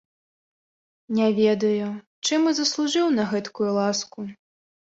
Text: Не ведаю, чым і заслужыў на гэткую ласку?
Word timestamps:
Не 1.17 1.27
ведаю, 1.41 1.87
чым 2.25 2.49
і 2.55 2.55
заслужыў 2.63 3.07
на 3.21 3.29
гэткую 3.35 3.71
ласку? 3.79 4.19